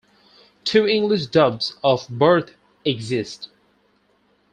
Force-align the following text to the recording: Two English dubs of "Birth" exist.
Two 0.63 0.87
English 0.87 1.27
dubs 1.27 1.75
of 1.83 2.07
"Birth" 2.09 2.55
exist. 2.83 3.49